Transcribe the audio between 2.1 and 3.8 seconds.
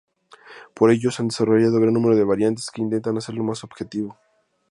de variantes que intentan hacerlo más